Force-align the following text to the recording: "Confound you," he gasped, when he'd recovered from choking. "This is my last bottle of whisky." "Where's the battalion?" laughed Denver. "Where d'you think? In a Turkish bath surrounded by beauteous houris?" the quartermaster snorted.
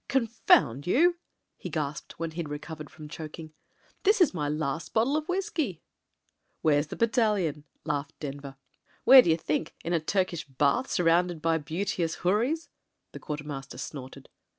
"Confound 0.07 0.87
you," 0.87 1.19
he 1.57 1.69
gasped, 1.69 2.17
when 2.17 2.31
he'd 2.31 2.49
recovered 2.49 2.89
from 2.89 3.07
choking. 3.07 3.53
"This 4.01 4.19
is 4.19 4.33
my 4.33 4.49
last 4.49 4.95
bottle 4.95 5.15
of 5.15 5.29
whisky." 5.29 5.83
"Where's 6.63 6.87
the 6.87 6.95
battalion?" 6.95 7.65
laughed 7.83 8.19
Denver. 8.19 8.55
"Where 9.03 9.21
d'you 9.21 9.37
think? 9.37 9.75
In 9.85 9.93
a 9.93 9.99
Turkish 9.99 10.43
bath 10.47 10.89
surrounded 10.89 11.39
by 11.39 11.59
beauteous 11.59 12.15
houris?" 12.15 12.67
the 13.11 13.19
quartermaster 13.19 13.77
snorted. 13.77 14.27